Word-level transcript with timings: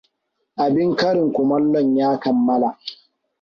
Abin 0.63 0.95
karin 0.95 1.31
kumallon 1.33 1.95
ya 1.97 2.17
kammala. 2.19 2.77